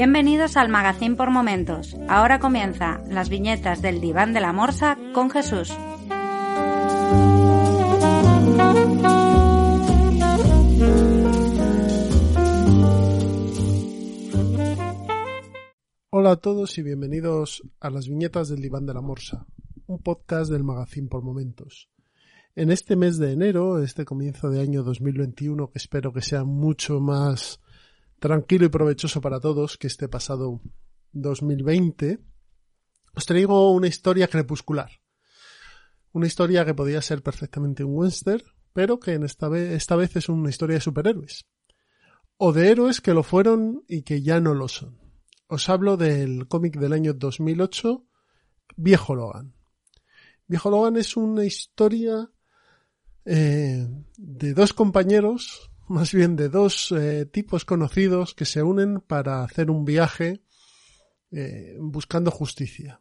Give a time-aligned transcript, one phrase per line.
[0.00, 1.96] Bienvenidos al Magazín por Momentos.
[2.06, 5.76] Ahora comienza las viñetas del Diván de la Morsa con Jesús.
[16.10, 19.46] Hola a todos y bienvenidos a las viñetas del Diván de la Morsa,
[19.88, 21.88] un podcast del Magazín por Momentos.
[22.54, 27.00] En este mes de enero, este comienzo de año 2021, que espero que sea mucho
[27.00, 27.58] más
[28.18, 30.60] tranquilo y provechoso para todos que este pasado
[31.12, 32.18] 2020,
[33.14, 34.90] os traigo una historia crepuscular.
[36.12, 38.42] Una historia que podía ser perfectamente un western,
[38.72, 41.46] pero que en esta, vez, esta vez es una historia de superhéroes.
[42.36, 44.98] O de héroes que lo fueron y que ya no lo son.
[45.48, 48.06] Os hablo del cómic del año 2008,
[48.76, 49.54] Viejo Logan.
[50.46, 52.30] Viejo Logan es una historia
[53.24, 59.42] eh, de dos compañeros, más bien de dos eh, tipos conocidos que se unen para
[59.42, 60.42] hacer un viaje
[61.30, 63.00] eh, buscando justicia.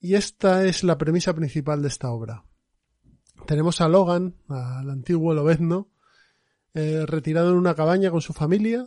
[0.00, 2.44] Y esta es la premisa principal de esta obra.
[3.46, 5.90] Tenemos a Logan, al antiguo Lobezno,
[6.74, 8.86] retirado en una cabaña con su familia,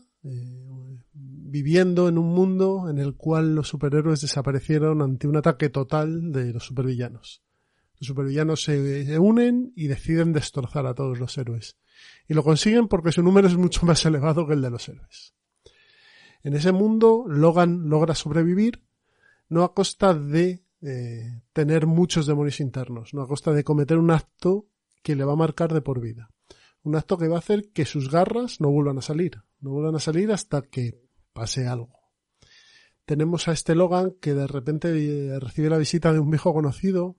[1.49, 6.53] viviendo en un mundo en el cual los superhéroes desaparecieron ante un ataque total de
[6.53, 7.41] los supervillanos.
[7.99, 11.77] Los supervillanos se unen y deciden destrozar a todos los héroes.
[12.27, 15.33] Y lo consiguen porque su número es mucho más elevado que el de los héroes.
[16.43, 18.83] En ese mundo, Logan logra sobrevivir,
[19.49, 24.11] no a costa de eh, tener muchos demonios internos, no a costa de cometer un
[24.11, 24.67] acto
[25.01, 26.29] que le va a marcar de por vida.
[26.83, 29.95] Un acto que va a hacer que sus garras no vuelvan a salir, no vuelvan
[29.95, 31.01] a salir hasta que
[31.33, 31.97] pase algo.
[33.05, 37.15] Tenemos a este Logan que de repente eh, recibe la visita de un viejo conocido,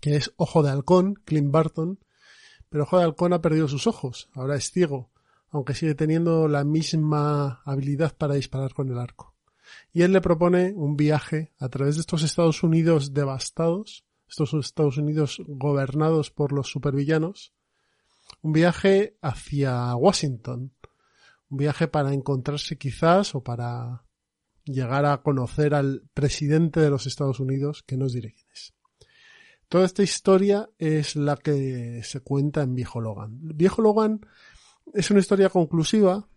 [0.00, 1.98] que es Ojo de Halcón, Clint Barton,
[2.72, 5.10] pero Ojo de ha perdido sus ojos, ahora es ciego,
[5.50, 9.34] aunque sigue teniendo la misma habilidad para disparar con el arco.
[9.92, 14.96] Y él le propone un viaje a través de estos Estados Unidos devastados, estos Estados
[14.96, 17.52] Unidos gobernados por los supervillanos,
[18.40, 20.72] un viaje hacia Washington,
[21.50, 24.06] un viaje para encontrarse quizás o para
[24.64, 28.41] llegar a conocer al presidente de los Estados Unidos, que nos diré quién es.
[29.72, 33.38] Toda esta historia es la que se cuenta en Viejo Logan.
[33.40, 34.20] Viejo Logan
[34.92, 36.28] es una historia conclusiva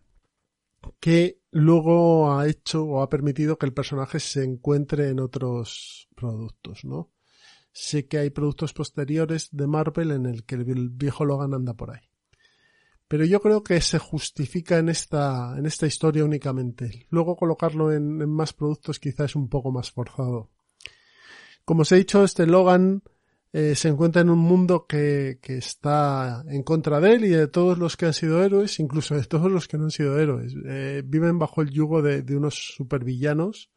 [1.02, 6.86] que luego ha hecho o ha permitido que el personaje se encuentre en otros productos,
[6.86, 7.12] ¿no?
[7.74, 11.92] Sé que hay productos posteriores de Marvel en el que el viejo Logan anda por
[11.92, 12.08] ahí.
[13.10, 17.06] Pero yo creo que se justifica en esta, en esta historia únicamente.
[17.10, 20.52] Luego colocarlo en, en más productos quizás es un poco más forzado.
[21.66, 23.04] Como os he dicho, este Logan
[23.58, 27.48] eh, se encuentra en un mundo que, que, está en contra de él y de
[27.48, 30.54] todos los que han sido héroes, incluso de todos los que no han sido héroes.
[30.66, 33.72] Eh, viven bajo el yugo de, de, unos supervillanos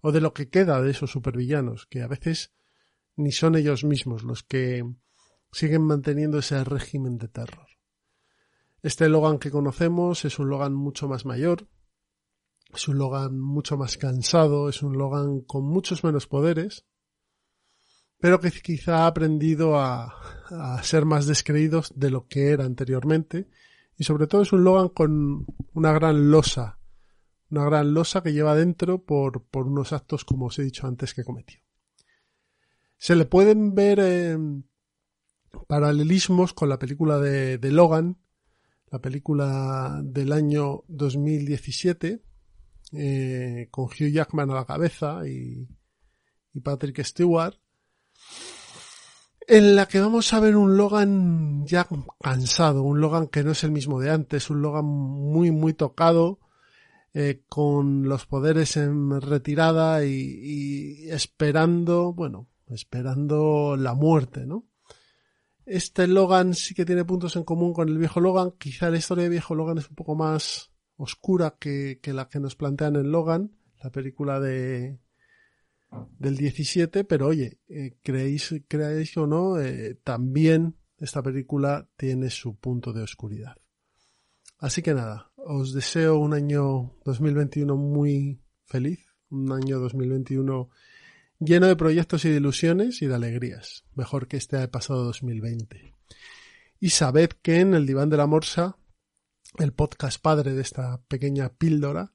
[0.00, 2.52] o de lo que queda de esos supervillanos, que a veces
[3.16, 4.84] ni son ellos mismos los que
[5.50, 7.66] siguen manteniendo ese régimen de terror.
[8.82, 11.66] Este Logan que conocemos es un Logan mucho más mayor,
[12.72, 16.86] es un Logan mucho más cansado, es un Logan con muchos menos poderes,
[18.24, 20.06] pero que quizá ha aprendido a,
[20.48, 23.50] a, ser más descreídos de lo que era anteriormente.
[23.98, 26.78] Y sobre todo es un Logan con una gran losa,
[27.50, 31.12] una gran losa que lleva dentro por, por unos actos, como os he dicho antes,
[31.12, 31.60] que cometió.
[32.96, 34.38] Se le pueden ver eh,
[35.68, 38.16] paralelismos con la película de, de Logan,
[38.90, 42.22] la película del año 2017,
[42.94, 45.68] eh, con Hugh Jackman a la cabeza y,
[46.54, 47.58] y Patrick Stewart,
[49.46, 51.86] en la que vamos a ver un Logan ya
[52.20, 56.40] cansado, un Logan que no es el mismo de antes, un Logan muy, muy tocado,
[57.12, 64.66] eh, con los poderes en retirada y, esperando, bueno, esperando la muerte, ¿no?
[65.66, 69.24] Este Logan sí que tiene puntos en común con el viejo Logan, quizá la historia
[69.24, 73.52] de viejo Logan es un poco más oscura que la que nos plantean en Logan,
[73.82, 74.98] la película de,
[76.18, 78.52] del 17, pero oye, eh, creéis,
[79.16, 83.56] o no, eh, también esta película tiene su punto de oscuridad.
[84.58, 89.00] Así que nada, os deseo un año 2021 muy feliz,
[89.30, 90.70] un año 2021
[91.38, 95.94] lleno de proyectos y de ilusiones y de alegrías, mejor que este pasado 2020.
[96.80, 98.76] Y sabed que en el diván de la morsa,
[99.58, 102.14] el podcast padre de esta pequeña píldora,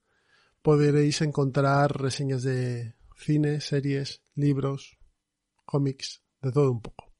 [0.61, 4.97] podréis encontrar reseñas de cine, series, libros,
[5.65, 7.13] cómics, de todo un poco.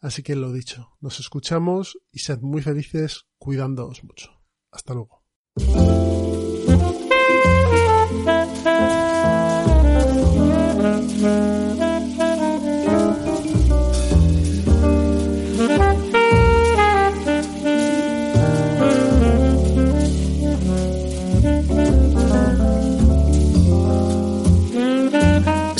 [0.00, 4.30] Así que lo dicho, nos escuchamos y sed muy felices cuidándoos mucho.
[4.70, 5.24] Hasta luego.